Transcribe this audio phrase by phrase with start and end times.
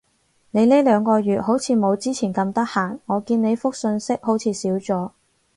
[0.49, 2.97] 你呢兩個月好似冇之前咁得閒？
[3.05, 5.11] 我見你覆訊息好似少咗